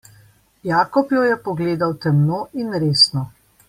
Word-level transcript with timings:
Jakob 0.69 1.13
jo 1.17 1.27
je 1.27 1.37
pogledal 1.49 1.95
temno 2.09 2.43
in 2.65 2.77
resno. 2.89 3.29